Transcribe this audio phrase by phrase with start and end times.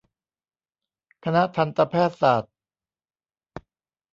[1.23, 2.53] คณะทันตแพทย์ศาสตร์